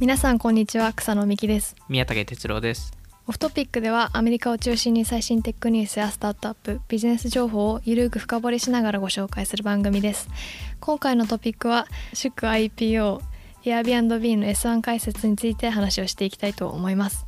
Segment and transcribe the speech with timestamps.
[0.00, 1.74] 皆さんこんにちは草野美希です。
[1.88, 2.92] 宮武哲郎です。
[3.26, 10.28] オフトピックではアメリカを中心に最新テックニュースやスタートアップビジネス情報をゆるく深掘りしながらご紹介する番組です。
[10.78, 13.20] 今回のトピックは祝 IPO
[13.64, 17.26] Airbnb の S1 解説について話をしていきたいと思います。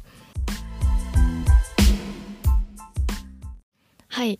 [4.06, 4.38] はい。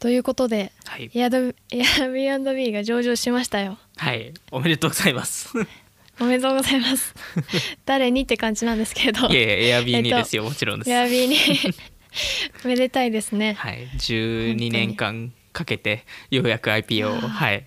[0.00, 3.78] ということで、はい、Airbnb が上場しましたよ。
[3.98, 5.52] はい、おめでとうございます
[6.20, 7.14] おめでとうございます。
[7.84, 9.28] 誰にって感じなんですけど。
[9.28, 10.90] いやいやエアビーにえっとですよ、もちろんです。
[10.90, 11.36] エアビーに
[12.64, 13.54] めでたいですね。
[13.54, 13.88] はい。
[13.96, 17.66] 12年間かけてようやく IPO をはい。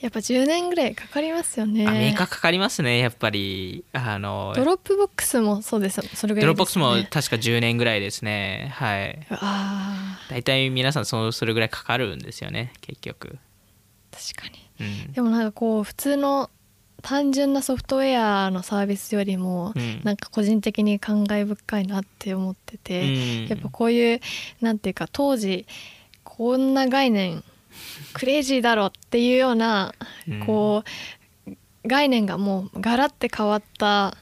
[0.00, 1.86] やっぱ10年ぐらいかかりますよね。
[1.86, 2.98] アメリカかかりますね。
[2.98, 6.00] やっぱりあのドロップボックスもそうです。
[6.14, 8.72] それぐらいドロップボックスも確か10年ぐらいですね。
[8.74, 9.26] はい。
[9.30, 14.34] あ大体皆さんそそれぐらいかかるんですよね結局ー。
[14.34, 16.48] 確かにうんでもなんかこう普通の
[17.02, 20.00] 単純なソフトウェアのサービスよりも、うん。
[20.04, 23.46] なんか個人的に感慨深いなって思ってて、うん。
[23.48, 24.20] やっぱこういう
[24.60, 25.66] なんていうか当時
[26.24, 27.42] こんな概念
[28.12, 29.94] クレイジーだろっていうような、
[30.28, 30.46] うん。
[30.46, 30.84] こ
[31.46, 31.52] う
[31.86, 34.16] 概念がもうガラッて変わった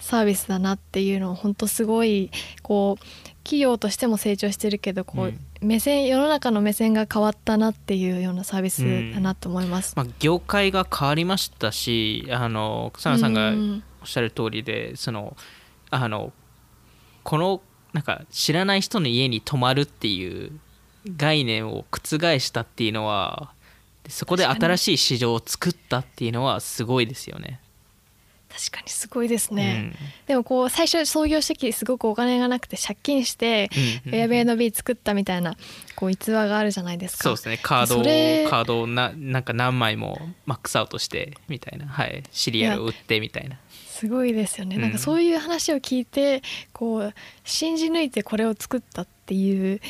[0.00, 2.30] サービスだなっていうのを本当すごい
[2.62, 3.04] こう
[3.44, 8.82] 企業としても成長してるけどこう、うん目線世の中の目線が変わったなっていうようなサービス
[9.14, 9.94] だなと思います。
[9.96, 15.36] まあ、業界が変わりましたしあの草野さんがうんおっしゃる通りでその
[15.90, 16.32] あの
[17.24, 17.60] この
[17.92, 20.52] なんか知らない人の家に泊まるっていう
[21.16, 23.50] 概念を覆したっていうのは
[24.08, 27.60] そこで新しい市場を作ったっていうのはすごいですよね。
[28.56, 30.26] 確かにすごいですね、うん。
[30.28, 33.68] でもこう最初創業初期すごくお金がなくて借金して
[34.06, 35.56] うんうん Airbnb 作ったみたいな
[35.94, 37.24] こう逸話があるじゃないですか。
[37.24, 37.58] そうですね。
[37.62, 38.02] カードを
[38.50, 43.58] カードをななんか何枚もマックスアウトしてみたいな、はい、シリアルを売ってみたいな。
[43.70, 44.82] すごいですよね、うん。
[44.82, 46.42] なんかそういう話を聞いて
[46.72, 47.14] こう
[47.44, 49.80] 信じ抜いてこれを作ったっていう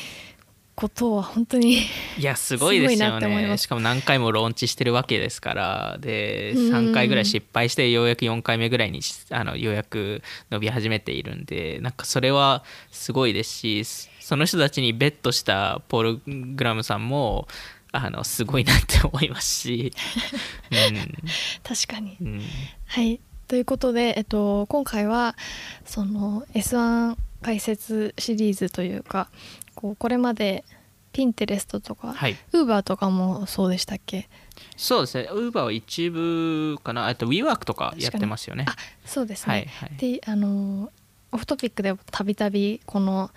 [0.77, 1.79] ことは本当に
[2.19, 3.57] いやすごいですよね。
[3.57, 5.97] しかも何回もローンチしてるわけですから。
[5.99, 6.71] でうん。
[6.71, 9.01] 3回ぐらい失敗してようやく4回目ぐらいに
[9.31, 10.21] あのようやく
[10.51, 13.85] 伸び始めているんでなんかそれはすごいですし
[14.19, 17.47] その人たちにベットしたポール・グラムさんも
[17.91, 19.93] あのすごいなって思いますし、
[21.63, 22.17] 確かに。
[22.21, 22.27] うん。
[22.27, 22.41] うん
[22.85, 23.19] はい。
[23.47, 25.35] ということで、えっと、今回は
[25.85, 29.29] その S1 解説シリーズというか
[29.77, 30.63] こうこれまで
[31.13, 34.27] ピンテレストとか、はい、ウーバーとかもそうでしたっけ？
[34.75, 35.29] そうですね。
[35.31, 37.07] ウーバーは一部かな？
[37.07, 38.65] あと WeWork とかやってますよね。
[38.67, 39.91] あそうですね、はいはい。
[39.97, 40.91] であの
[41.31, 43.29] オフトピックでたびたびこの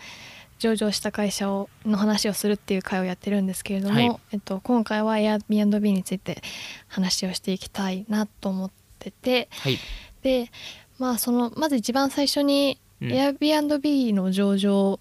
[0.59, 4.17] 上場した会社をの話をするっていう会をやってるんですけれども、はい。
[4.33, 6.43] えっと、今回は Airbnb について
[6.89, 9.79] 話をしていきたいなと思っててはい。
[10.23, 10.51] で
[10.99, 13.09] まあそのまず一番最初にうん。
[13.09, 15.01] Airbnb の上場、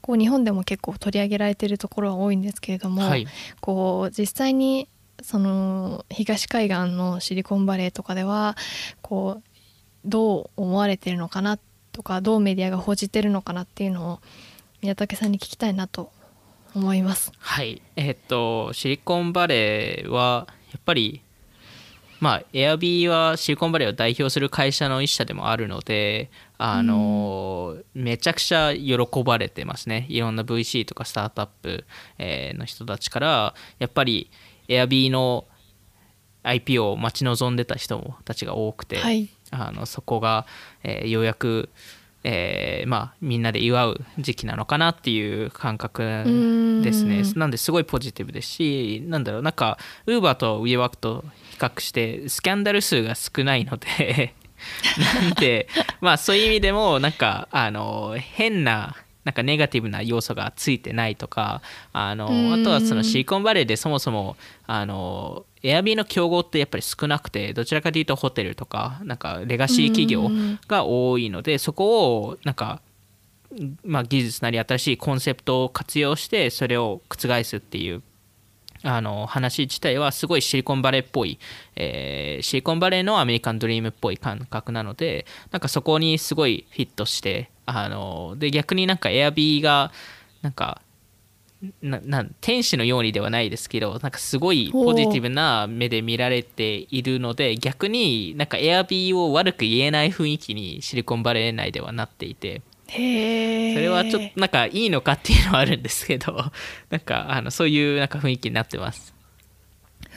[0.00, 3.26] こう日本でも結構取り上げられてるところは多いんですけれども、はい
[3.60, 4.88] こう実際に
[5.22, 8.56] その東海岸のシリコンバレーとかでは
[9.02, 9.42] こう
[10.04, 11.58] どう思われてるのかな
[11.92, 14.20] とかどうメディアが報じてるのかなっていうのを
[14.80, 16.10] 宮武さんに聞きたいなと
[16.74, 17.32] 思います。
[17.38, 21.22] はいえっとシリコンバレーはやっぱり
[22.20, 30.04] まあ Airb はシリコンバレーを代表する会社の一社でもあるのであの、めちゃくちゃ喜ばれてますね。
[30.10, 31.84] いろんな VC とかスタートアップ、
[32.18, 34.30] えーの人たちからやっぱり
[34.68, 35.46] Airb の
[36.44, 39.30] IPO を待ち望んでた人たちが多くて、はい。
[39.50, 40.46] あのそこが、
[40.82, 41.70] えーようやく、
[42.24, 46.02] えーまあ、みんなで祝う時期なのかなっていう感覚
[46.84, 47.20] ですね。
[47.20, 47.38] うん。
[47.38, 54.34] なんですごいポジティブですしなんだろうなんか Uber と WeWork と比較してスキャンダル数が少ないので
[55.22, 55.68] なんで
[56.00, 61.60] まあそういう意味でもなんかあの変ななんかネガティブな要素がついてないとか
[61.92, 62.52] あのうん。
[62.54, 70.30] あとはそのシリコンバレーでそもそもあのエアビーの競合ってやっぱり少なくてどちらかというとホテルとかなんかレガシー企業
[70.68, 72.80] が多いのでそこをなんか
[73.84, 78.02] まあ、技術なり新しいコンセプトを活用してそれを覆すっていう
[78.82, 81.38] あの話自体はすごいシリコンバレーっぽい、
[81.76, 89.92] えーシリコンバレーのアメリカンドリームっぽい感覚なのでなんかそこにすごいフィットしてあので逆になんか Airb が
[90.42, 90.80] なんか
[91.82, 102.62] ななん天使のようにではないですけどなんかすごいポジティブな目で見られているので逆になんか Airb を悪く言えない雰囲気にシリコンバレー内ではなっていて
[102.92, 106.32] へえそれはちょっとなんかいいのかっていうのはあるんですけど
[106.90, 109.14] なんかあのそういうなんか雰囲気になってます。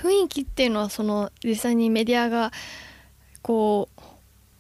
[0.02, 2.52] 雰囲気っていうのはその実際にメディアが
[3.42, 3.90] こ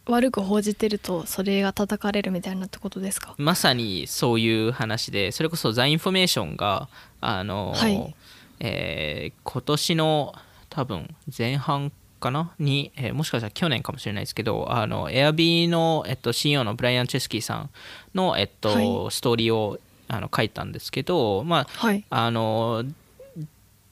[0.08, 3.34] う悪く報じてるとそれが叩かれるみたいなってことですか？
[3.38, 6.88] まさにそういう話でそれこそザ・インフォメーションが
[7.22, 8.16] あの、はい。
[8.60, 10.34] えー今年の
[10.70, 11.92] 多分前半
[12.24, 12.54] かな？
[12.58, 17.70] に、えーもしかしたら去年かもしれないですけどあの エアビーの、えっと、CEO のブライアン・チェスキーさん
[18.16, 19.12] の、えっとはい。
[19.12, 19.78] ストーリーを
[20.08, 22.04] あの書いたんですけど、まあ、はい。
[22.10, 22.84] あの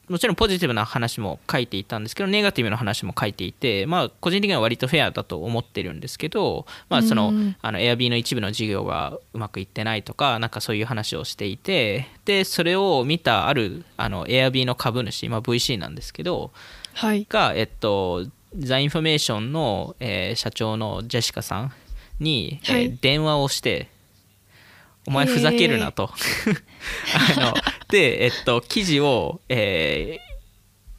[0.08, 16.50] もちろんポジティブな話も書いていたんですけどネガティブな話も書いていて、まあ、個人的には割とフェアだと思ってるんですけど、まあ、そのうんあの Airb の一部の事業がうまくいってないとかなんかそういう話をしていてでそれを見たあるあの エアビーの株主、まあ、VC なんですけど
[16.94, 21.72] はいが、えっと、ザ・インフォメーションの、えー社長のジェシカさん
[22.20, 23.88] に、えーはい電話をして
[25.06, 26.10] 「お前ふざけるな」と。
[27.36, 27.54] あの
[27.88, 30.32] で、えっと、記事を、えー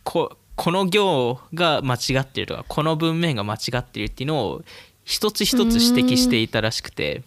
[0.03, 4.63] ここの行が間違っているとかこの文面が間違っているっていうのを
[5.03, 7.23] 一つ一つ指摘していたらしくて。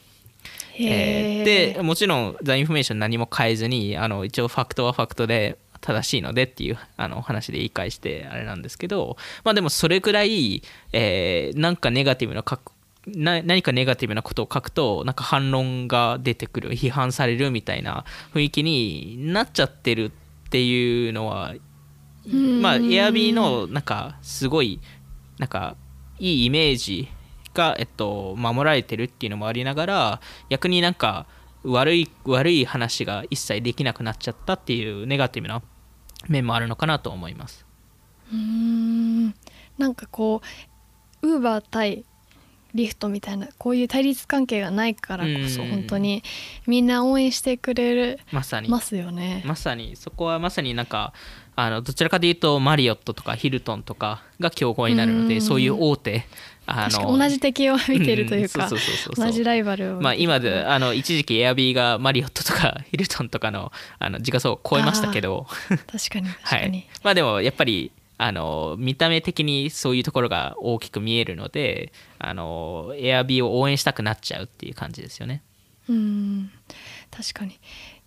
[0.79, 10.63] えーでもちろん「ザ・インフォメーション何も変えずにあの一応ファクトはファクトで正しいのでっていうあの話で言い返してあれなんですけどまあでもそれぐらい、
[10.93, 12.45] えーなんかネガティブな
[13.07, 18.05] な何かネガティブなことを書くとなんか反論が出てくる批判されるみたいな
[18.35, 20.07] 雰囲気になっちゃってる
[20.47, 21.55] っていうのは
[22.27, 24.81] まあ Airb のなんかすごい
[25.39, 25.77] なんか
[26.19, 27.09] いいイメージ
[27.55, 31.27] が、えっと、守られてるっていうのもありながら逆になんか
[31.63, 35.63] 悪い悪い話が一切できなくなっちゃったっていうネガティブな
[36.29, 37.67] 面もあるのかなと思います。
[38.33, 39.35] うーん。
[39.79, 40.43] なんかこ
[41.23, 42.05] うウーバー対
[42.75, 45.71] リフトみたいなこういう対立関係がないからこそうん。
[45.71, 46.23] 本当に
[46.67, 48.69] みんな応援してくれまさに。
[48.69, 49.43] ますよね。
[49.47, 49.97] まさに。
[49.97, 51.13] そこはまさになんか
[51.55, 55.29] あのどちらかというとマリオットとかヒルトンとかが競合になるのうん。
[55.29, 56.27] でそういう大手
[56.67, 58.69] あ確かに同じ敵を見てるというか
[59.17, 65.47] 同じライバルをまあ、今であの一時期エアビーがマリオットとか ヒルトンとかのあの時価総を超えましたけど。
[65.69, 75.43] 確かに 確はかに、い、まあでもやっぱりあの見た目的にそういうところが大きく見えるのであのエアビーを応援したくなっちゃうっていう感じですよね。
[75.89, 76.51] うん。
[77.11, 77.59] 確かに。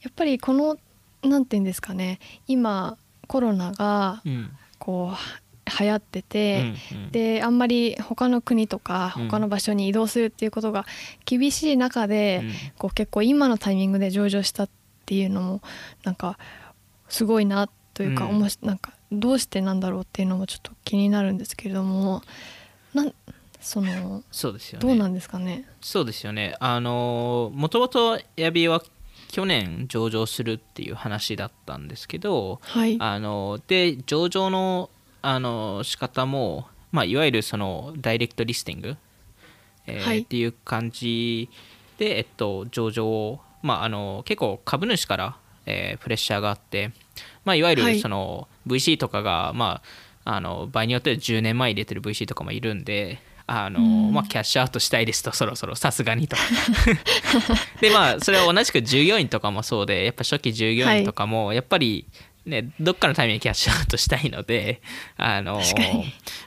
[0.01, 0.77] やっぱりこの
[1.23, 2.19] なんていうんですかね。
[2.47, 2.97] 今
[3.27, 4.51] コロナがうん。
[4.79, 10.85] こう流行ってて、うんうんであんまり他の国とかうん他の場所に移動するっていうことが
[11.25, 14.69] 厳しい中で、うんこう結構今のタイミングで上場したっ
[15.05, 15.61] ていうのも
[16.03, 16.37] なんか
[17.07, 22.21] すごいなというか、うんおもしなんかどうしてなんだろうっていうのもちょっと気になるんですけれども
[22.93, 23.13] なん
[23.59, 24.87] そのそうですよね。
[24.87, 25.65] どうなんですかね？
[25.81, 26.55] そうですよね。
[26.59, 28.83] あのもともとエアビーは
[29.31, 34.89] 去年上場するっていう話だったんですけど、はいあので上場の
[35.21, 38.97] あの仕方も、まあ、いわゆるそのダイレクトリスティング、
[39.87, 40.19] えーはい。
[40.19, 41.49] っていう感じ
[41.97, 46.91] で、えっと、上場を、まあ、あの結構株主から、えープレッシャーがあって、
[47.45, 47.95] まあ、いわゆはい。
[47.95, 49.81] るその VC とかが、ま
[50.25, 53.19] あ、あの場合によっては10年前入れてる VC とかもいるんで。
[53.51, 54.13] あのうん。
[54.13, 56.37] まあ、キャッシュアウトしたいですとそろそろさすがにと。
[57.81, 62.05] でまあそれは同じく従業員とかもそうでやっぱ初期従業員とかもやっぱり
[62.45, 64.81] ねどっかのタイミングでキャッシュアウトしたいので
[65.17, 65.61] あの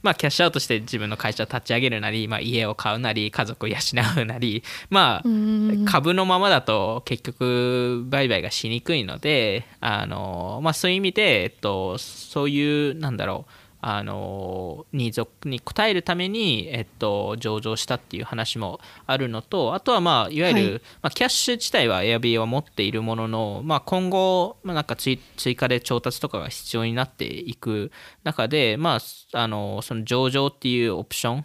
[0.03, 3.77] まあキャッシュアウトして自分の会社を立ち上げるなり、まあ、家を買うなり家族を養
[4.21, 5.85] うなりまあうん。
[5.85, 20.73] 株のままだと結局売買がしにくいのであの、まあ、そういう意味で、えっと、そういうなんだろうあのニーズに応えるために、えっと、上場したっていう話もあるのとあとは、まあ、いわゆる、はい。
[20.73, 27.91] まあ、キャッシュ自体は Airb は持っているものの、まあ、今後、まあ、なんか追追加で調達とかが必要になっていく
[28.23, 29.01] 中で、ま
[29.35, 31.45] あ、あのその上場っていうオプション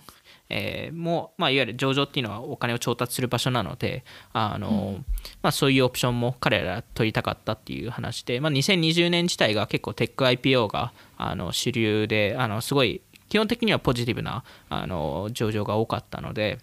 [0.50, 5.04] えーもまあ、いわゆる上場っていうのはお金を調達する場所なのであの、
[5.42, 16.60] まあ、そういうオプションも彼ら取りたかったっていう話で、まあ、2020年自体が結構テック IPO があの主流であのすごい基本的にはポジティブなあの上場が多かったので、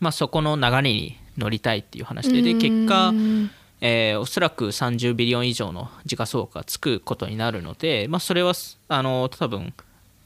[0.00, 3.50] まあ、そこの流れに乗りたいっていう話でで結果うん
[3.84, 8.52] えーおそらく30ビリオン以上の時価総額がつくことになるので、まあ、それは
[8.88, 9.74] あの多分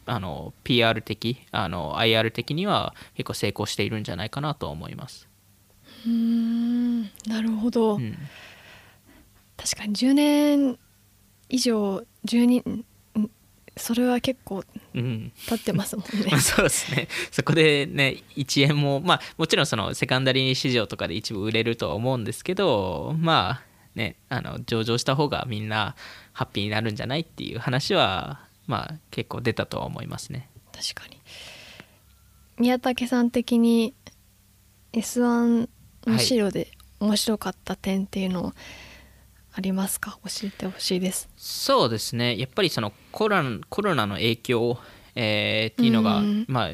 [0.06, 5.28] あの PR 的あの IR 的には結構成功しているんじゃないかなと思います。
[6.06, 8.16] うーんなるほど、うん。
[9.56, 10.78] 確かに10年
[11.48, 12.84] 以上12ん
[13.76, 15.32] それは結構うん。
[15.48, 16.28] 経ってますもんね。
[16.30, 17.08] まあ、そうですね。
[17.30, 23.62] そこでね1円もまあもちろんそのセカンダリー市場とかで一部売れるとは思うんですけどまあ
[23.94, 25.94] ねあの上場した方がみんな
[26.32, 30.48] ハッピーになるんじゃないっていう話はまあ結構出たとは思いますね。
[30.72, 31.20] 確かに。
[32.58, 33.94] 宮武さん的に
[34.92, 35.68] S1
[36.06, 36.70] の資料で
[37.00, 38.52] 面白かった点っていうのを
[39.52, 40.18] ありますか？
[40.24, 41.28] 教えてほしいです。
[41.36, 42.38] そうですね。
[42.38, 44.78] やっぱりそのコロナコロナの影響、
[45.14, 46.44] えーっていうのが、うん。
[46.48, 46.70] まあ、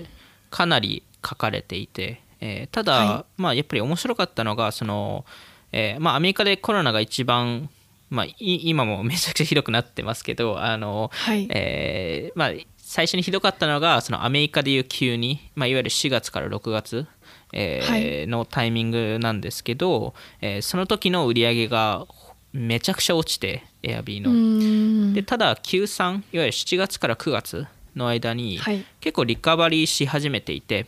[0.50, 5.24] かなり書かれていて、えーただ、はまあ、やっぱり面白かったのがその、
[5.70, 7.70] えーまあ、アメリカでコロナが一番、
[8.12, 17.06] まあ、い今も めちゃくちゃひどくなってますけどあの、はい、えーまあ、最初にひどかったのがそのアメリカでいう急に、まあ、いわゆる4月から6月、
[17.54, 18.26] えーはい。
[18.26, 22.06] のタイミングなんですけど、えーその時の売り上げが
[22.52, 25.14] めちゃくちゃ落ちて Airb うの。
[25.14, 27.66] でただ Q3 いわゆる7月から9月
[27.96, 28.84] の間にはい。
[29.00, 30.84] 結構リカバリーし始めていて、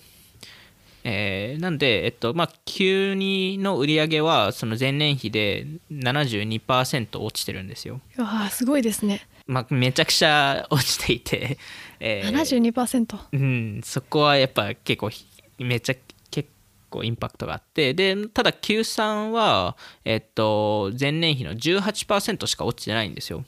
[1.04, 8.00] えーなんで、えっとまあ、Q2 の売り上げはその前年比で72%落ちてるんですよ。
[8.16, 11.58] うわーすごいですねまあ、めちゃくちゃ落ちていて、
[12.00, 15.26] えー72%うん、そこはやっぱ結構ひ
[15.58, 15.94] めっちゃ
[16.30, 16.49] 結
[16.88, 23.44] 構インパクトがあってでただ Q3 は、えっと、前年比の18%しか落ちてないんですよ。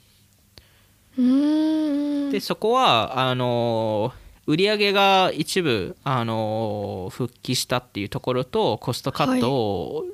[1.17, 4.13] うーんでそこはあの
[4.47, 10.05] 売り上げが一部あの復帰したっていうところとコストカットを、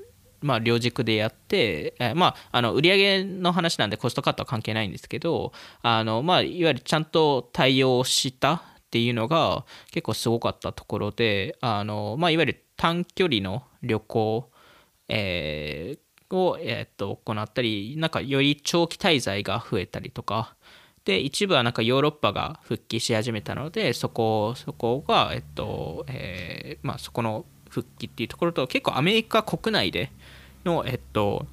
[0.40, 14.50] まあ、両軸でやって、えーまあ、あの売り上げの話なんでコストカットは関係ないんですけどあの、まあ、いわゆるちゃんと対応したっていうのが結構すごかったところであの、まあ、いわゆる短距離の旅行、
[15.08, 20.56] えーを、えーっと行ったりなんかより長期滞在が増えたりとか
[21.04, 30.12] で一部はなんかヨーロッパが復帰し始めたのでそこそこがえっとえーまあそこの復帰っていうところと結構アメリカ国内で
[30.64, 31.46] のえっと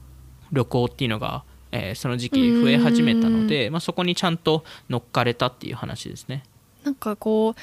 [0.51, 6.43] 旅行っていうのが、えーその時期増え始めたので、まあ、そこにちゃんと乗っかれたっていう話ですね。
[6.83, 7.55] なんかこう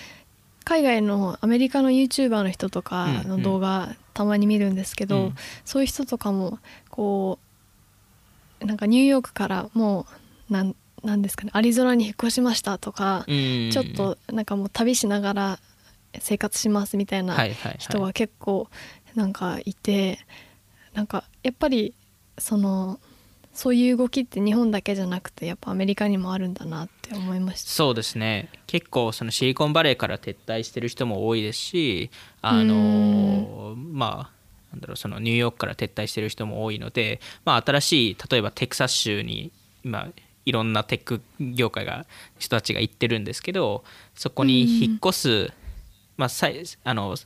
[0.65, 5.35] 海外のアメリカの YouTuber の人とかの動画たまに見るんですけど、うん。
[5.65, 6.59] そういう人とかも
[6.91, 7.39] こ
[8.61, 10.07] うなんかニューヨークからも
[10.51, 10.65] うな
[11.07, 13.71] んなんですかねアリゾナに引っ越しましたとか、うん。
[13.73, 15.59] ちょっとなんかもう旅しながら
[16.19, 17.37] 生活しますみたいな
[17.79, 18.69] 人が結構
[19.15, 20.19] なんかいて
[20.95, 21.95] なんかやっぱり
[22.39, 23.01] その
[23.53, 27.71] そういう動きって日本だけじゃなくてやっぱアメリカにもあるんだなって思いました。
[27.71, 28.51] そうですね。
[28.67, 32.11] 結構そのシリコンバレーから撤退してる人も多いですし
[32.43, 34.37] あのまあ
[34.73, 39.51] なんだろうそのニューヨークから撤退してる人も多いので、まあ、新しい例えばテキサス州に
[39.85, 40.09] 今
[40.47, 42.07] いろんなテック業界が
[42.39, 43.85] 人たちが行ってるんですけど
[44.15, 45.53] そこに引っ越す、
[46.17, 47.17] まあ、さいあの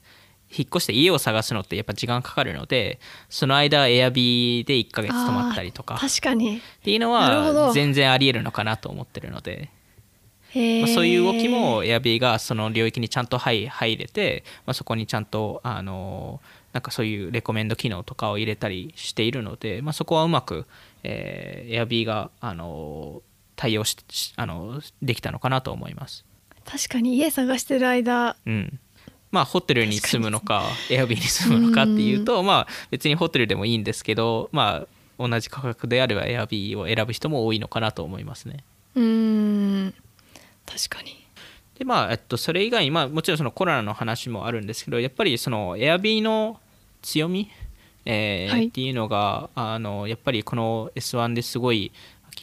[0.51, 2.99] 引っ越して家を探すのってやっぱ時間かかるので
[3.29, 6.59] その間エアビーで1ヶ月泊まったりとか確かに。
[6.59, 9.71] っていうのは全然ありえるのかなと思ってるので。
[10.53, 16.41] まあ、そういう動きも Airb がその領域にちゃんと入入れて、まあ、そこにちゃんとあの
[16.73, 20.67] なんかそういうレコメンド機能とかを入れたりしているので、まあ、そこはうまく、
[21.03, 23.23] えー、Airb があの
[23.57, 26.25] 対応ししあのできたのかなと思います。
[26.65, 28.37] 確かに家探してる間。
[28.47, 28.79] うん。
[29.31, 31.21] まあ、ホテルに住むのか Airb に。
[31.21, 38.65] 住むのかっていうと、まあ、別にホテルでもいいんですけど、まあ、同じ価格であれば Airb を選ぶ人も多いのかなと思いますね。
[38.95, 39.95] うーん。
[40.67, 41.27] 確かに
[41.81, 46.61] でまあえっと、それ以外に、まあ、もちろんそのコロナの話もあるんですけどやっぱりその Airb の
[47.01, 47.51] 強み、
[48.05, 51.91] えーはいっていうのがあのやっぱりこの S1 ですごい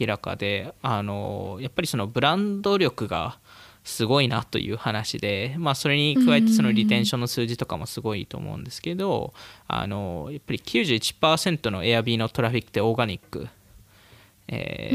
[0.00, 3.38] 明らかであのやっぱりそのブランド力が
[3.84, 9.32] すごいなという話で、まあ、それに加えてそのリテンションの数字とかもすごいと思うんですけど
[9.68, 13.46] あのやっぱり91%の Airb のトラフィックってオーガニック。
[14.48, 14.90] え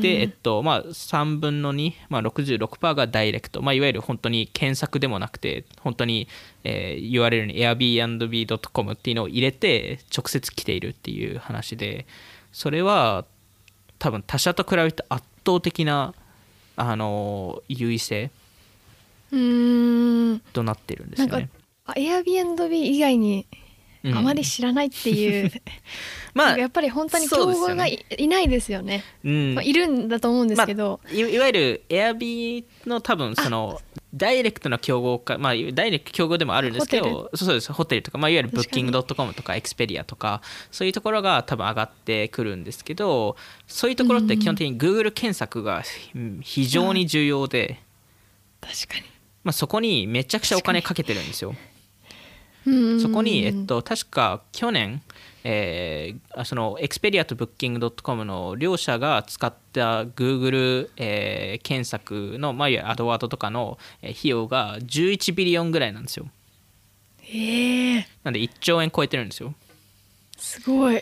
[0.00, 6.28] で、えっとまあ、3分の2、まあ、66%がダイレクト、まあ、いわゆる本当に検索でもなくて本当に、
[6.64, 12.06] えー URL に airbnb.com っていうのを入れて直接来ているっていう話で
[12.52, 13.24] それは
[13.98, 16.14] 多分他社と比べて圧倒的な
[16.76, 18.30] あの優位性
[19.30, 20.40] うーん。
[20.52, 21.48] となってるんですよね。
[21.86, 23.67] あ Airbnb 以外にうん
[24.04, 25.50] あまり知らないっていう、
[26.34, 29.54] まあやっぱり本当に競合がい,、いないですよね、うん。
[29.54, 33.80] まあ、いるんだと思うんですけど、いいわゆる Airb の多分その
[34.14, 40.40] ダイレクトな競合か、まあ、ダイレクト競合でもあるんですけホどそうですホテルとか、まあ、いわゆるブッキング .com とかエクスペリアとか
[40.70, 43.36] そういうところが多分上がってくるんですけど
[43.66, 45.82] そういうところって基本的に Google 検索が
[46.14, 47.80] うん非常に重要で、
[48.60, 49.06] 確かに。
[49.44, 51.54] まあ、そこにめちゃくちゃお金かけてるんですよ。
[53.00, 55.02] そこに、えっと、確か去年、
[55.44, 66.26] えーあそのエクスペリアとブッキング .com の両社が使った Google、えー検索の、まあ、いわゆるアドワードとかのえー費用が11ビリオンぐらいなんですよ。
[67.30, 69.54] ええなんで1兆円超えてるんですよ。
[70.36, 71.00] すごい。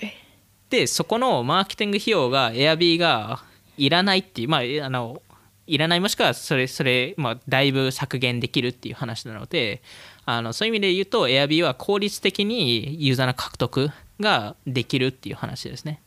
[0.70, 3.44] でそこのマーケティング費用が Airb が
[3.78, 5.22] いらないっていうまああの
[5.66, 9.82] いらないもしくはそれそれ、まあ、だいぶ削減できるっていう話なので
[10.26, 13.90] あのそういう意味で言うと Airb は効率的にユーザーの獲得
[14.20, 16.02] ができるっていう話ですね。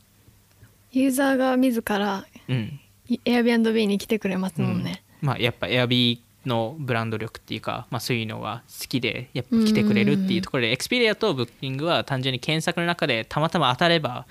[0.92, 2.80] ユーザーが自らうん、
[3.26, 14.26] Airbnb に来てくれますもんね、まあ、やっぱ Airb のブランド力っていうか、まあ、そういうのが好きでやっぱ来てくれるっていうところで Expedia と Booking は単純に検索の中でたまたま当たれば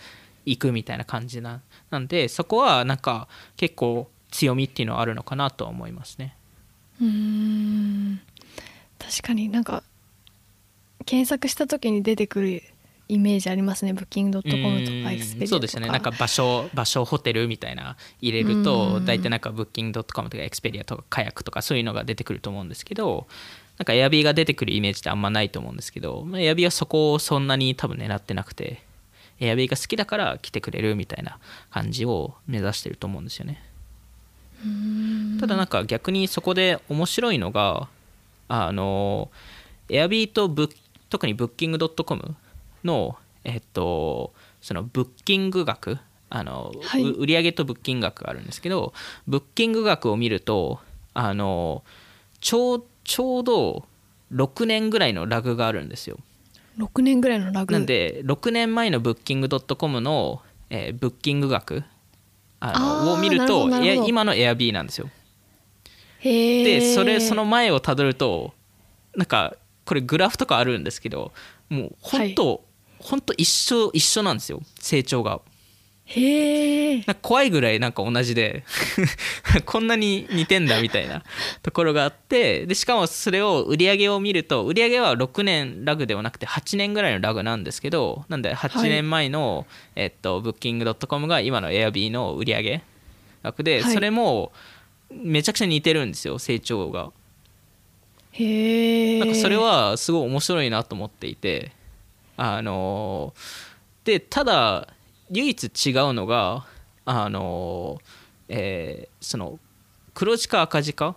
[0.45, 6.35] 行くみたいな感じななんでそこはなんか結構強みっていうのはあるのかなとは思いますね。
[7.01, 8.21] うーん
[8.99, 9.83] 確かになんか
[11.07, 12.63] 検索した時に出てくる
[13.09, 15.47] イメージありますねブッキングドットコムとかエクスペリアとか。
[15.49, 15.89] そうですよね。
[15.89, 23.27] なんか場所場所ホテルみたいな入れると大体なんかブッキングドットコムとかエクスペディアとかカヤックとかそういうのが出てくると思うんですけど
[23.79, 28.83] なんかエアビーが出てくるイメージってあんまないと思うんですけどエアビーはそこをそんなに多分狙ってなくて
[29.41, 31.39] エアビーが好きだから来てくれるみたいな
[31.71, 33.63] 感じを目指してると思うんですよね。
[35.41, 37.89] ただなんか逆にそこで面白いのが
[38.49, 39.31] あの
[39.89, 40.77] エアビーとブッ
[41.11, 42.37] 特にブッキングドットコム
[42.85, 45.99] のえっとそのブッキング額
[46.31, 47.03] あの、はい。
[47.03, 48.93] う売上とブッキング額があるんですけど
[49.27, 50.81] ブッキング額を見ると
[51.15, 51.83] あの
[52.41, 53.87] ちょうちょうど
[54.33, 56.19] 6年ぐらいのラグがあるんですよ。
[56.79, 57.73] 6年ぐらいのラグ。
[57.73, 61.83] なんで6年前のブッキングドットコムの、えーブッキング額
[62.61, 63.69] あのを見ると
[64.07, 65.09] 今の Airb なんですよ
[66.23, 68.53] でそれその前をたどると
[69.17, 71.33] なんかこれグラフとかあるんですけど
[71.69, 72.65] もう本当、
[72.99, 75.41] 本当一緒一緒なんですよ成長が。
[76.11, 78.65] へ怖いぐらいなんか同じで
[79.67, 81.23] こんなに似てんだみたいな
[81.63, 92.83] ところがあってでしかもそれを売り上げを見ると売り上げは6年ラグではなくて8年ぐらいのラグなんですけどなんで8年前の、えっと、ブッキング .com が今の Airb の売り上げ
[93.43, 93.93] 額で、はい。
[93.93, 94.53] それも
[95.11, 97.13] めちゃくちゃ似てるんですよ成長が。
[98.33, 101.73] へえなんかそれはすごい面白いなと思っていて
[102.37, 103.35] あの
[104.05, 104.89] でただ
[105.31, 106.67] 唯一違うのが
[107.05, 107.99] あの、
[108.49, 109.59] えーその
[110.15, 111.15] 黒字か赤字か、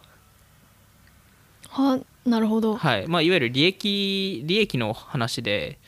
[1.69, 2.75] はなるほど。
[2.77, 3.07] はい。
[3.07, 5.79] まあ、いわゆる利益利益の話で、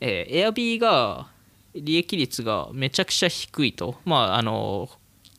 [0.00, 1.26] えー、Airb が
[1.74, 3.96] 利益率がめちゃくちゃ低いと。
[4.04, 4.88] まああの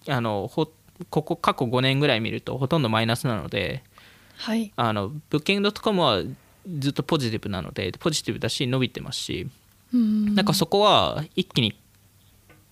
[0.10, 0.70] あのほ
[1.10, 3.84] ここ過去5年ぐらい見るとほとんどマイナスなので
[4.38, 4.72] はい。
[4.76, 6.24] あのブッキング .com は
[6.80, 9.48] ずっとポジティブなのでポジティブだし伸びてますし
[9.94, 10.36] うん。
[10.36, 11.76] なんかそこは一気に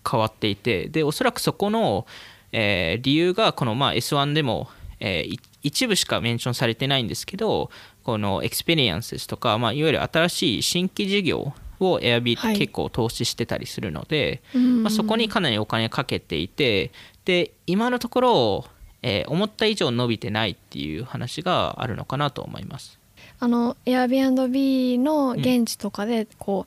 [0.10, 2.06] 変わっていてでおそらくそこの、
[2.52, 7.70] えー理由がこのまあ S1 でも、えーい一部しかメンションされてないんですけど
[8.04, 12.54] このエクスペリエンスとか、まあ、いわゆる新しい新規事業を エアビーはい。
[12.54, 14.84] って結構投資してたりするので、うん。
[14.84, 16.92] まあ、そこにかなりお金かけていて
[17.30, 18.66] で今のところ、
[19.04, 22.98] えー思った以上伸びてないっていう話があるのかなと思います。
[23.40, 26.66] あの Airbnb の現地とかでこ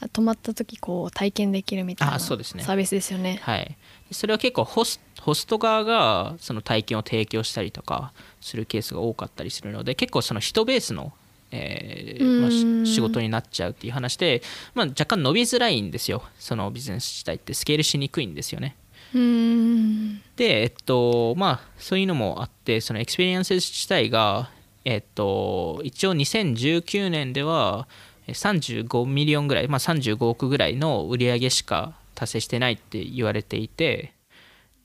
[0.00, 3.40] う、泊まった時こう体験できるみたいなあサービスですよね。
[3.42, 3.76] はい、
[4.12, 11.12] それは結構ホスホスト側がその体験を提供したりとかするケースが多かったりするので結構その人ベースの、
[11.50, 14.40] えーまあ仕事になっちゃうっていう話で、
[14.74, 16.22] まあ、若干伸びづらいんですよ。
[16.38, 18.76] そのビジネス自体ってスケールしにくいんですよね。
[19.12, 24.50] で、えっと、まあ、そういうのもあって、そのエクスペリエンス自体が、
[24.84, 27.88] えっと、一応2019年では
[28.28, 34.12] 35 million ぐらい、まあ、35億ぐらいの売り上げしか達成してないって言われていて、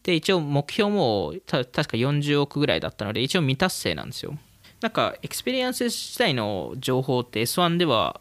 [0.04, 4.38] で、一応目標も確か40億ぐらいだったので、一応未達成なんですよ。
[4.82, 8.20] なんか、エクスペリエンス自体の情報って S1 では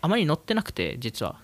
[0.00, 1.36] あまり載ってなくて、実は。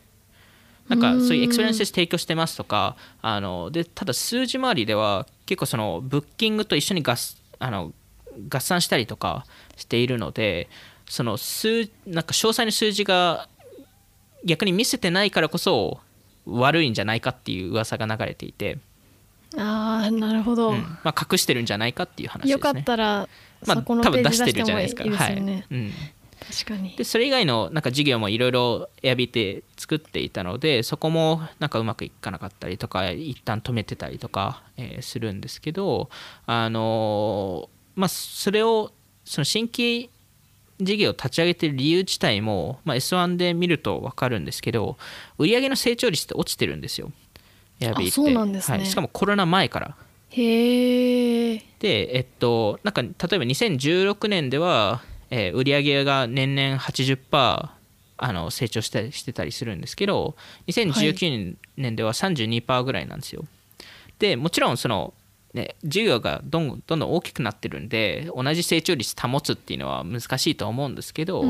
[0.88, 7.16] なんかそういうエクスペリエンス提供してますとかあのでただ数字周りでは結構そのブッキングと一緒に合
[7.58, 7.92] あの
[8.48, 9.46] 合算したりとか
[9.76, 10.68] しているので
[11.08, 13.48] その数なんか詳細な数字が
[14.44, 16.00] 逆に見せてないからこそ
[16.46, 18.78] 悪いんじゃないかっていう噂が流れていて、
[19.56, 20.82] ああなるほど、うん。
[21.02, 22.52] まあ、隠してるんじゃないかっていう話ですね。
[22.52, 23.28] よかったら、
[23.66, 25.04] まあ、多分出してるじゃないですか。
[25.04, 25.36] ね、はい。
[25.36, 25.40] う
[25.74, 25.92] ん
[26.40, 26.94] 確かに。
[26.96, 36.10] でそれ以外のなんか事業もいろいろ Airb って作っていたのでそこもなんかうまくいかなかったりとか一旦止めてたりとか、えーするんですけど
[36.46, 38.92] あのーまあそれを
[39.24, 40.10] その新規
[40.80, 44.98] 事業を立ち上げてる理由自体も、まあ、S1 で見ると分かるんですけど
[45.38, 47.10] 売上の成長率って落ちてるんですよ。
[47.80, 48.08] Airb って。
[48.08, 48.78] あそうなんですね。
[48.78, 49.96] はい、しかもコロナ前から。
[50.30, 57.68] へえで、えっと、なんか例えば2016年では、えー売上が年々80%
[58.18, 60.36] あの成長ししてたりするんですけど
[60.68, 63.44] 2019年では32%ぐらいなんですよ。
[64.18, 65.12] でもちろんその
[65.56, 71.44] ね、授業がどんどんどん大きくなってるんで同じ成長率保つっていうのは難しいと思うんですけど、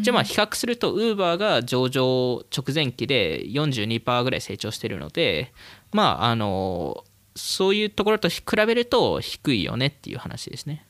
[0.00, 5.52] じゃあまあ比較するとウーバーが上場直前期で42%ぐらい成長してるので
[5.92, 7.04] まああの
[7.36, 10.86] そういうところと比べると低いよねっていう話ですね。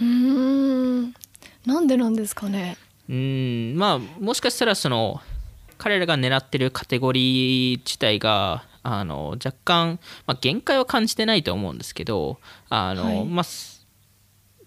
[0.00, 1.14] うん。
[1.66, 2.76] なんでなんですかね？
[3.08, 3.74] うん。
[3.76, 5.20] まあもしかしたらその
[5.78, 12.38] 彼らが狙ってるカテゴリー自体があの若干、まあ、限界は感じてないと思うんですけど
[12.70, 13.46] あの、はい、まあ、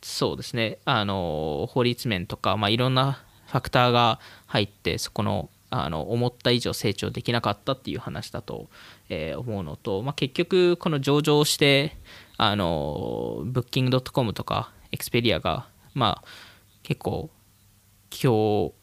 [0.02, 0.78] そうですね。
[0.86, 8.69] あの法律面とか、まあ、いろんなファクターが入ってそこのあの思った以上成長できなかったっていう話だと、
[9.10, 11.98] えー、思うのと、まあ、結局この上場して
[12.38, 16.28] あのブッキングドットコムとかエクスペリアが、まあ、
[16.84, 17.30] 結構
[18.10, 18.74] 強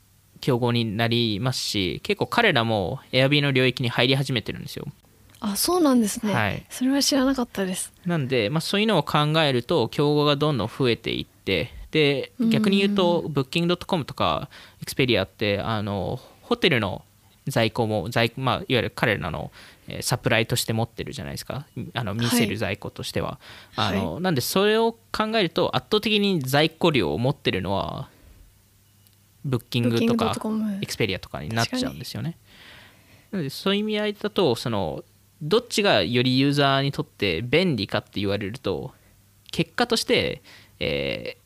[0.40, 4.86] 競合になりますし結構彼らも Airb の領域に入り始めてるんですよ。
[5.42, 7.92] あそうなんですね、はい、それは知らなかったです。
[8.04, 14.48] なんで、まあ、そういうのを考えると競合がどんどん増えていってで逆に言うとブッキングドットコムとか
[14.82, 17.04] エクスペリアってあのホテルの
[17.46, 19.50] 在庫も在、まあ、いわゆる彼らの
[20.02, 21.66] サプライとして持ってるじゃないですか。
[21.94, 23.38] あの見せる在庫としては、
[23.76, 28.08] はい、あの、はい、なんでそれを考えると圧倒的に在庫量を持ってるのは
[29.44, 30.34] ブッキングとか
[30.80, 32.36] エクスペリアとかになっちゃうんですよね。
[33.30, 35.04] なのでそういう意味合いだとその
[35.42, 38.92] どっちがよりユーザーにとって便利かって言われると
[39.50, 40.42] 結果として、
[40.78, 41.38] え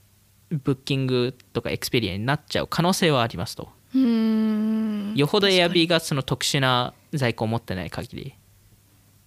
[0.50, 3.68] ー、ブッキングとかエクスペリアになっちゃう可能性はありますと。
[3.94, 8.34] よほどエアビーがその特殊な在庫を持ってない限り。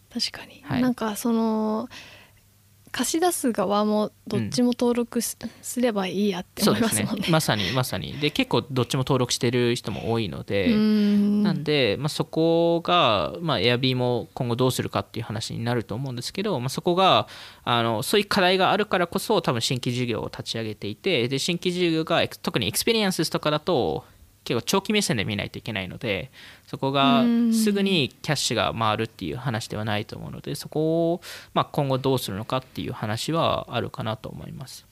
[0.10, 1.90] 確かに、はい、なんかその
[2.92, 5.38] 貸し出す側もどっちも登録す,、
[5.80, 7.22] ればいいやって思いますもんね。
[7.22, 7.28] ね。
[7.30, 8.14] まさにまさに。
[8.14, 17.28] で結構どっちも登録してる人も多いのでなんで、まあ、そこが、まあ、Airb も今後どうするかっていう話になると思うんですけど、まあ、そこが
[17.64, 24.06] あのそういう課題があるからこそ多分新規事業を立ち上げていてで新規事業が特にエクスペリエンスとかだと
[24.48, 26.32] 結構長期目線で見ないといけないので
[26.68, 31.22] そこがすぐにキャッシュが回るっていう話ではないと思うのでそこを、
[31.54, 34.86] まあ、今後どうするのかっていう話はあるかなと思います。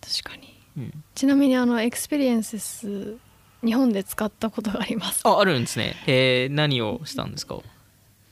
[0.00, 3.16] 確かに、うん、ちなみにあのエクスペリエンス
[3.64, 5.22] 日本で使ったことがあります。
[5.24, 5.94] ああるんですね。
[6.08, 7.60] え何をしたんですか？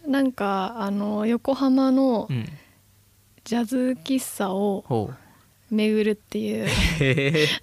[0.07, 2.29] なんかあの横浜の
[3.45, 5.13] ジャズ喫茶を
[5.71, 6.67] 巡るっていう。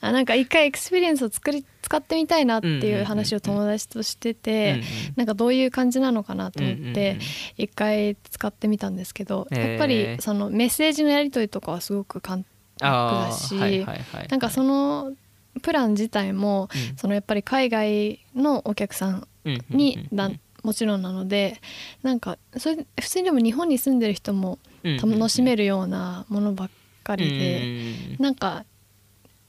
[0.02, 4.82] あなんか一回エクスペリエンスを作り使ってみたいなっていう話を友達としてて、
[5.16, 7.20] なんかどういう感じなのかなと思って
[7.58, 12.44] 一回使ってみたんですけど、やっぱりそのメッセージのやり取りとかはすごく簡
[12.80, 13.86] 単だし
[14.30, 15.14] なんかその
[15.62, 19.28] プラン自体も、そのやっぱり海外のお客さん
[19.70, 20.32] にだ
[20.64, 21.60] もちろんなので
[22.02, 26.83] なんかそれ普通にでも日本に住んでる人も楽しめるようなものばっかり
[27.18, 28.66] で、なんか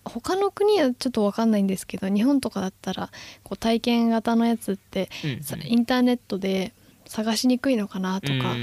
[0.04, 3.10] 他の国はちょっと分かんないんですけど日本とかだったら
[3.42, 6.72] こう体験型のやつって、うんインターネットで
[7.06, 8.54] 探しにくいのかなとか、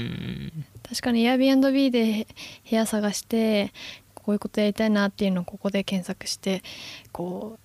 [0.88, 2.26] 確かに Airbnb で
[2.68, 3.72] 部屋探して
[4.14, 6.62] こういうことやりたいなっていうのをここで検索して
[7.12, 7.58] こう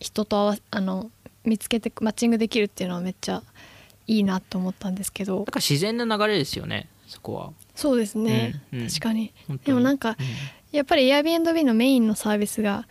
[0.00, 1.10] 人と合わあの
[1.44, 3.42] 見つけてマッチングできるっていうのはめっちゃ
[4.06, 5.36] いいなと思ったんですけど。
[5.36, 7.52] なんか自然な流れですよねそこは。
[7.74, 9.32] そうですね、うんうん、確かに。
[9.64, 10.16] でもなんか、うん
[10.74, 12.88] やっぱり Airbnb のメインのサービスが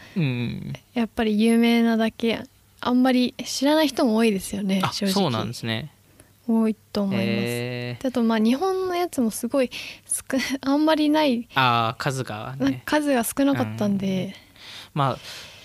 [0.94, 2.42] やっぱり有名なだけ
[2.80, 5.14] あんまり知らない人も多いですよね正直。
[5.14, 5.92] そうなんですね。
[6.48, 9.70] 多いと思います、えー、あとまあ日本のやつもすごい
[10.62, 14.34] あんまりないあ数が、ね、数が少なかったんで、うん、
[14.94, 15.18] まあ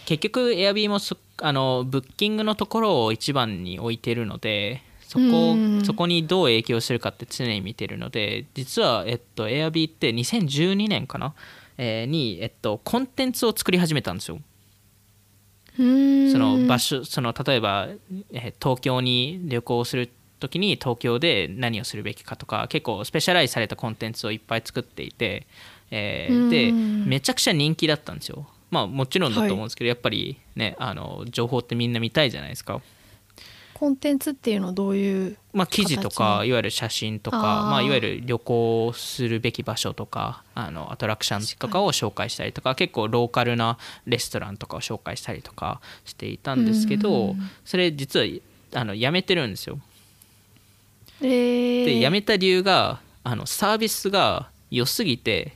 [0.04, 0.98] 結局 Airb も
[1.42, 11.34] あのブッキングのところを一番に置いてるのでそこそこにどう影響するかって常に見てるので実は、えっと、Airb って2012年かな
[11.78, 14.40] に、えっと、コンテンツを作り始めたんですよ。
[15.76, 17.88] その場所その例えば、
[18.32, 20.10] え東京に旅行する
[20.40, 25.46] 時に東京で何をするべきかとか結構スペシャライズされたコンテンツをいっぱい作っていて、
[25.92, 28.46] えー、でめちゃくちゃ人気だったんですよ。
[28.70, 32.80] まあもちろんだと思うんですけど、はい、やっぱりねあの情報ってみんな見たいじゃないですか。
[33.78, 48.26] コンテンツっていうのはどういうまあ、記事とかいわゆる写真とかまあ、いわゆる旅行するべき場所とかあのアトラクションとかを紹介したりとか結構ローカルなレストランとかを紹介したりとかしていたんですけどそれ実は
[48.74, 49.78] あのやめてるんですよ。
[51.20, 55.52] えー、でやめた理由があのサービスが良すぎて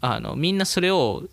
[0.00, 1.24] あのみんなそれを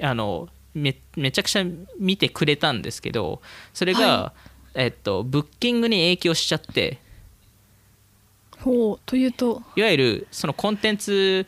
[0.00, 1.64] あのめめちゃくちゃ
[1.98, 3.42] 見てくれたんですけど
[3.74, 4.32] それが、は
[4.74, 6.98] えっと、ブッキングに影響しちゃって。
[8.58, 9.62] ほうというと。
[9.76, 11.46] いわゆるそのコンテンツ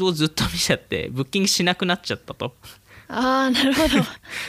[0.00, 2.54] をずっと見ちゃってブッキングしなくなっちゃったと。
[3.08, 4.02] ああなるほど。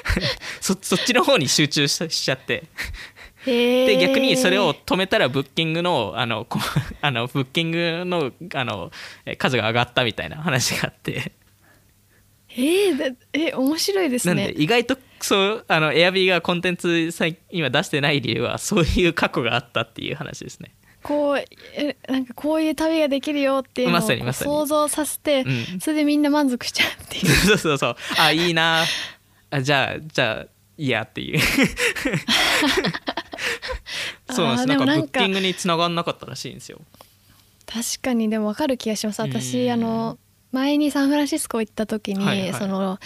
[0.62, 2.63] そそっちの方に集中ししちゃって。
[3.46, 6.60] で逆にそれを止めたらブッキングのあのこ
[7.02, 8.92] あのブッキングのあの
[9.26, 11.34] え数が上がったみたいな話があって。
[12.56, 20.74] えー、だえ面白いですなんねで意外とそうあのエアビーがコンテンツ最今出してない理由はそういう過去があったっていう話ですね。
[21.02, 24.02] こうえなんかこういう旅ができるよっていうのを
[24.34, 27.26] 想像させて、うんそれでみんな満足しちゃうっていう。
[27.48, 27.96] そうそうそう。
[28.18, 28.84] あいいな。
[29.50, 30.46] あじゃあじゃあ
[30.78, 31.40] いいやっていう。
[34.30, 34.68] そうなんです。
[34.68, 36.82] なんかブッキングに繋がんなかったらしいんですよ。
[37.66, 39.22] 確かにでも分かる気がします。
[39.22, 39.72] 私うん。
[39.72, 40.18] あの
[40.54, 42.54] 前にサンフランシスコ行った時に、はいはい。
[42.54, 43.00] その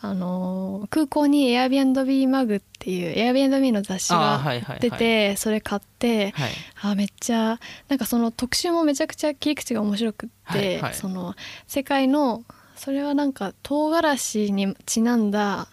[0.00, 4.80] あの空港に Airbnb マグっていう Airbnb の雑誌がはいはいはい。
[4.80, 6.50] 出てそれ買ってはい。
[6.80, 10.94] あめっちゃなんかその特集もめちゃくちゃ切り口が面白くって、はいはい。
[10.94, 11.34] その
[11.66, 12.42] 世界の
[12.74, 15.68] それはなんか唐辛子にちなんだ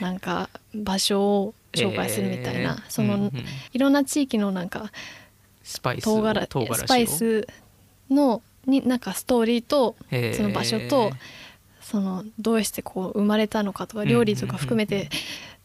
[0.00, 2.82] なんか場所を紹介するみたいな、えー。
[2.88, 3.32] その、うんうん。
[3.74, 4.90] いろんな地域のなんか
[5.62, 7.46] スパイススパイス
[8.10, 9.96] のになんかストーリーと
[10.36, 11.10] その場所と
[11.80, 15.10] そのどうしてこう生まれたのかとか料理とか含めて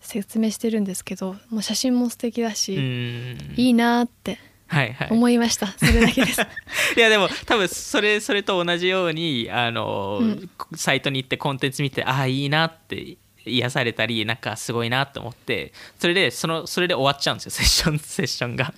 [0.02, 5.08] 説明してるんですけどもう写真も素敵だうし、んいいなーってはいはい。
[5.12, 6.42] 思いました、それだけです。
[6.98, 10.50] いやでも多分それそれと同じようにあの、うん。
[10.76, 18.74] サイトに行ってコンテンツ見てああいいなって癒されたりなんかすごいなと思ってそれでそのそれで終わっちゃうんですよセッションセッションが。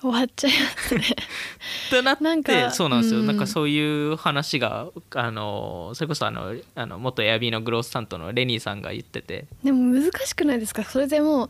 [0.00, 1.02] 終わっちゃいますね。
[1.90, 3.26] となってなんかそうなんですよ、うん。
[3.26, 9.46] なんかそういう話があのそれこそあのあの元エアビーのグロース担当のレニーさんが言ってて。
[9.64, 10.84] でも難しくないですか？
[10.84, 11.48] それでもう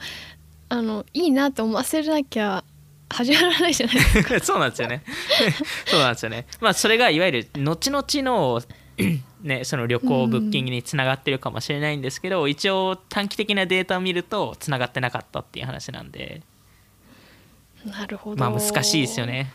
[0.70, 2.64] あのいいなって思わせなきゃ
[3.10, 4.40] 始まらないじゃないですか。
[4.44, 5.02] そうなんですよね。
[5.86, 6.46] そうなんですよね。
[6.60, 8.62] まあそれがいわゆる後々の
[9.42, 16.42] ね、その旅行ブッキングにつながってるかもしれないんですけど、一応短期的なデータを見るとつながってなかったっていう話なんで
[17.84, 18.50] なるほど。
[18.50, 19.52] まあ難しいですよね。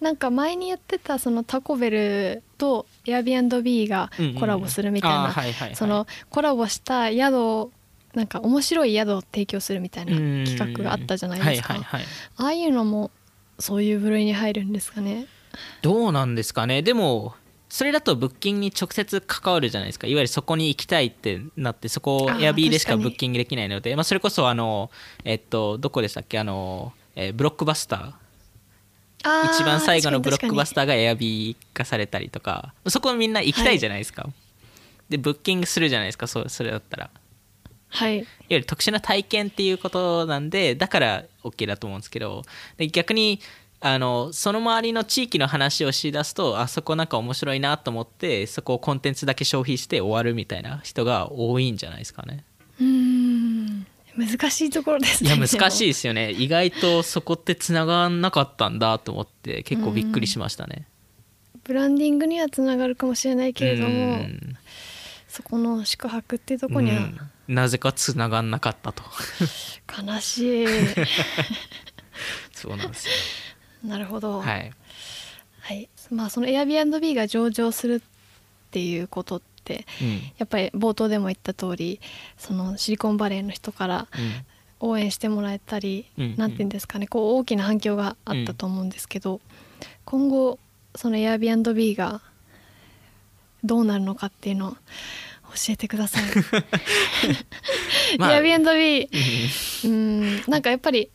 [0.00, 7.72] なんか前にやってたそのタコベルと Airbnb がコラボするみたいなそのコラボした宿を
[8.14, 10.44] なんか面白い宿を提供するみたいなうん。
[10.44, 11.74] 企画があったじゃないですか。
[12.36, 13.10] ああいうのも
[13.58, 15.26] そういう部類に入るんですかね。
[15.82, 16.82] どうなんですかね。
[16.82, 17.34] でも
[17.68, 20.06] それだとブッキングに直接関わるじゃないですか。
[20.06, 24.90] いわゆるそこに行きたいってなってそこをあーエアビーでしかブッキングできないので、まあ、それこそあの
[25.24, 26.38] えっとどこでしたっけ？
[26.38, 29.52] あの、えーブロックバスター。
[29.52, 32.72] 一番最後のブロックバス確ターがエアビー化されたりとか。
[32.86, 34.28] そこみんな行きたいじゃないですか、
[35.08, 36.28] でブッキングするじゃないですか。
[36.28, 37.10] そうそれだったら。
[37.88, 38.24] はい。
[38.48, 42.44] ゆる特殊な体験っていうことなんでだから OK だと思うんですけど。
[42.76, 43.40] で逆に
[43.80, 52.44] あのその周りの地域の話をしだすとあそこなんか面白いなと思ってそこをコンテンツだけ消費して終わるみたいな人が多いんじゃないですかね。
[52.80, 53.07] うーん
[54.18, 56.32] 難しいところですねいや難しいいですよね。
[56.32, 60.88] 意外とそこってつながんなかったんだと思って結構びっくりしましたね。
[61.62, 64.56] ブランディングにはつながるかもしれないけれどうもん。
[65.28, 67.18] そこの宿泊っていうところにはうん。
[67.46, 69.04] なぜかつながんなかったと。
[70.04, 70.66] 悲しい。
[72.52, 73.12] そうなんですよ。
[73.84, 74.40] なるほど。
[74.40, 74.72] はい。
[75.60, 79.47] はい、まあその Airbnb が上場するっていうことって
[80.00, 80.14] うん。
[80.38, 82.00] やっぱり冒頭でも言った通り
[82.36, 84.08] そのシリコンバレーの人から
[84.80, 89.40] 応援してもらえたり、うんて言うんですかねこう大きな反響があったと思うんですけど、
[90.04, 90.58] 今後
[90.94, 92.20] その Airbnb が
[93.64, 94.78] どうなるのかっていうのを教
[95.70, 96.22] えてください。
[98.18, 98.30] まあ。
[98.32, 99.08] Airbnb
[99.84, 99.90] うん。
[99.90, 100.42] うん。
[100.46, 101.10] なんかやっぱり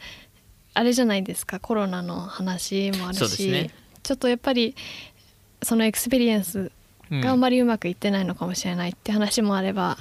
[0.73, 3.69] あれじゃないですかコロナの話もあるし、ね。
[4.01, 4.75] ちょっとやっぱり
[5.61, 6.71] その experience うん
[7.21, 9.97] があんまりうまくいってないのかもしれないって話もあれば、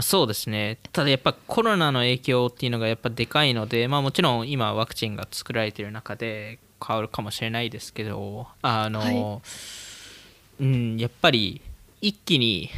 [0.00, 0.78] そうですね。
[0.92, 9.40] ただやっぱコロナの影響っていうのがやっぱでかいので、まあ、もちろん今ワクチンが作られている中で変わるかもしれないですけどあの、は
[10.60, 11.60] うん、やっぱり
[12.00, 12.70] 一気に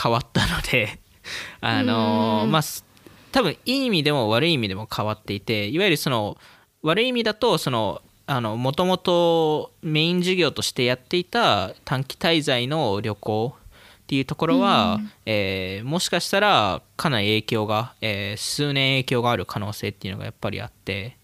[0.00, 0.98] 変わったので
[1.60, 2.50] あのうん。
[2.50, 2.84] まあす
[3.30, 6.38] 多分いい意味でも悪い意味でも変わっていていわゆるその
[6.82, 15.10] 悪い意味だとそのもともとメイン事業としてやっていた短期滞在の旅行っていうところは、うん。
[15.26, 21.16] えーもしかしたらかなり影響が、えー数年影響がある可能性っていうのがやっぱりあって、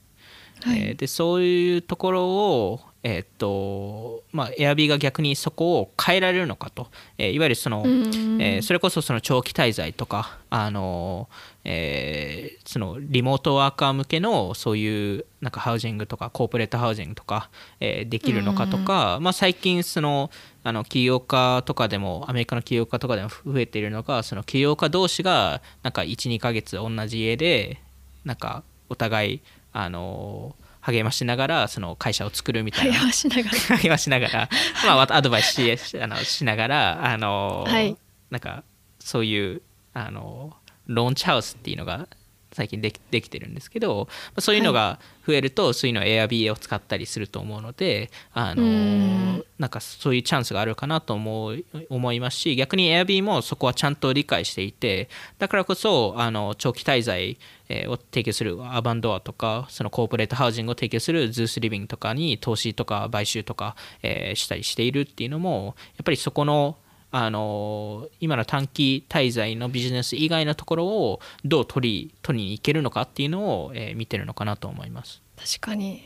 [0.62, 0.81] はい。
[0.81, 6.88] えーでそういうところを、えーっとまあ、Airb が逆にそこを変えられるのかと、
[7.19, 8.40] えーいわゆるその、うん。
[8.40, 11.29] えーそれこそその長期滞在とか、あの
[11.64, 20.31] えーそのリモートワーカー向けのそういうなんかハウジングとかコーポレートハウジングとか、えーできるのかとか、まあ、最近その
[20.62, 27.83] あの起業家とかでもアメリカの起業家とかでも増えているのがその起業家同士がなんか12ヶ月同じ家で
[28.25, 29.40] なんかお互い
[29.75, 32.99] あの励ましながらその会社を作るみたいな。
[32.99, 33.59] 励ましながら。
[33.79, 34.49] 励ましながら、
[34.85, 37.97] まあ、アドバイスししあのしながらあの、はい。
[38.31, 38.64] なんか
[38.99, 39.62] そういう
[39.94, 42.09] あのローンチハウスっていうのが
[42.55, 49.45] 最近できできてるんですけどまあそういうのが増えると、そういうのを Airbnb を使ったりすると思うのであうのん。
[49.59, 57.38] なんかそういうチャンスがあるかなと思う思いますし逆に Airbnb もそこはちゃんと理解していてだからこそあの長期滞在
[57.69, 66.77] えーを提供するアーバンドアとかそのコーポレートハウジングを提供するズースリビングとかに投資とか買収とか、えーしたりしているっていうのもやっぱりそこの
[67.16, 75.22] あの今の短期滞在のビジネス以外のところをどう取り取りに行けるのかっていうのを、えー見てるのかなと思います。
[75.37, 76.03] 確かに。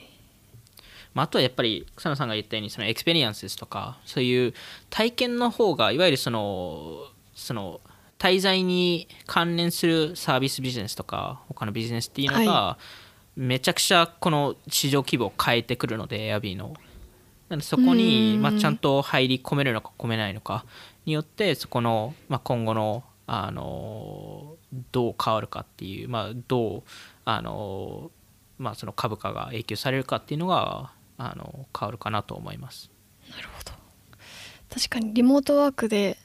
[1.14, 4.52] まあ、あとはやっぱり草野さんが言ったようにその experience とかそういう
[4.90, 7.80] 体験の方がいわゆるそのその
[8.18, 12.78] 滞在に関連するサービスビジネスとか他のビジネスっていうのが、は
[13.34, 16.74] めちゃくちゃこの市場規模を変えてくるので Airbnb の。
[17.48, 18.42] なのでそこにうん。
[18.42, 20.66] まあちゃんと入り込めるのか込めないのか
[21.08, 24.56] によってそこのまあ今後のあの
[24.92, 26.82] どう変わるかっていう、まあ、どう
[27.26, 28.10] あの、
[28.58, 32.90] まあ、その株価が影響されるかっていうのがあの変わるかなと思います。
[33.30, 33.72] なるほど
[34.70, 36.16] 確かにリモートワークで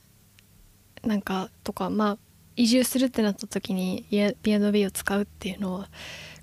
[1.04, 2.18] なんかとかまあ
[2.56, 4.06] 移住するってなった時に
[4.42, 5.90] B&B を使うっていうのは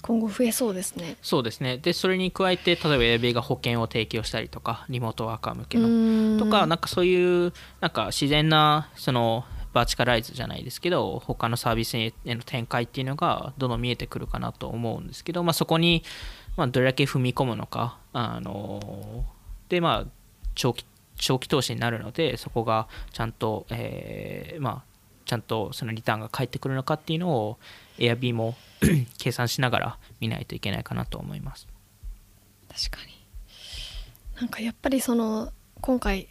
[0.03, 1.17] 今後増えそうですね。
[1.23, 1.79] そうですね。
[1.79, 16.03] でそれに加えて例えば Airb が保険を提供したりとかリモートワーカー向けうのとかなんかそういうなんか自然なそのバーチカライズじゃないですけど他のサービスへの展開っていうのがどんどん見えてくるかなと思うんですけど、まあ、そこに
[16.57, 19.25] まあどれだけ踏み込むのかあの
[19.69, 20.11] でまあ
[20.55, 20.85] 長期
[21.17, 24.91] 長期投資になるのでそこがちゃんと、えーまあ
[25.31, 27.59] ちゃんとそのリターンが返ってくるのかっていうのを
[28.01, 28.57] Airb も
[29.19, 31.69] 計算しながら見ないといけないかなと思います。
[32.69, 33.21] 確かに。
[34.41, 36.29] なんかやっぱりその今回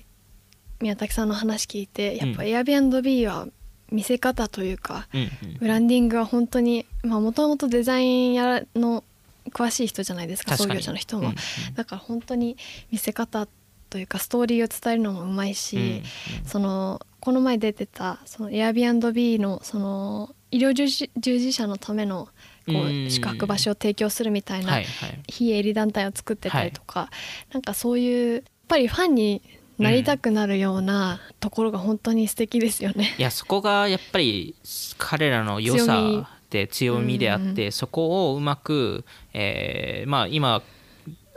[0.81, 2.49] 宮崎さんの話聞いてやっぱうん。
[2.49, 3.47] Airbnb は
[3.91, 5.29] 見せ方というか、うんうん
[5.59, 9.03] ブランディングは本当にもともとデザインやの
[9.51, 11.35] 詳しい人じゃないですか創業者の人も、うんうん。
[11.75, 12.55] だから本当に
[12.91, 13.47] 見せ方
[13.89, 16.01] というかストーリーを伝えるのもうまいし、
[16.45, 22.31] そのこの前出てたその Airbnb のその医療従事従事者のためのこ
[22.67, 23.05] うん。
[23.07, 25.19] う宿泊場所を提供するみたいなはいはい。
[25.27, 27.09] 非営利団体を作ってたりとか、
[27.51, 29.41] なんかそういうやっぱりファンに
[29.77, 33.15] なりたくなるようなところが本当に素敵ですよね。
[33.17, 34.55] いやそこがやっぱり
[34.97, 37.71] 彼らの良さで強みであって、うん。
[37.71, 40.61] そこをうまく、えーまあ今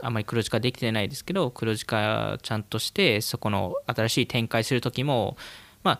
[0.03, 5.37] あんまり黒字化できてないですけど黒字化ちゃんとしてそこの新しい展開する時も、
[5.81, 5.99] まあ、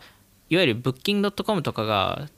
[0.50, 2.28] いわゆるブッキング .com とかが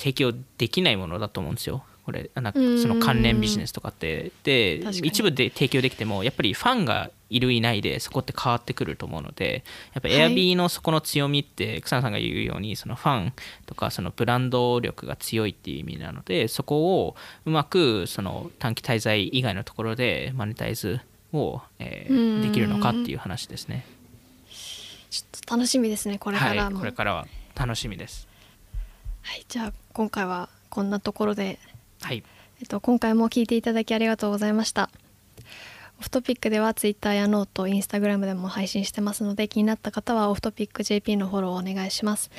[0.00, 1.84] 提供できないものだと思うんですよ。
[2.06, 13.32] これなんかうんその関連ビジネスとかってで一部で提供できてもやっぱりファンがいるいないでそこって変わってくると思うのでやっぱはい Airb のそこの強みって草野さんが言うようにそのファン
[13.66, 21.00] とかそのブランド力が強いっていう意味なのでそこをうまくその短期滞在以外のところでマネタイズ
[21.32, 22.08] を、え
[22.42, 23.86] できるのかっていう話ですね。
[25.10, 26.80] ちょっと楽しみですねこれからはい、も。
[26.80, 28.29] これからは楽しみです。
[29.22, 31.58] はい、じゃあ今回はこんなところで、
[32.02, 32.22] はい、
[32.60, 34.90] えっと、今回も聞いていただきありがとうございました。
[35.98, 42.30] Off Topic では Twitter や note、Instagram でも配信してますので気になった方はオフトピック JP のフォローをお願いします。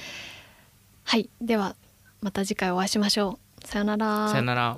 [1.03, 1.75] はい、では
[2.21, 3.67] また次回お会いしましょう。
[3.67, 4.29] さよなら。
[4.29, 4.77] さよなら。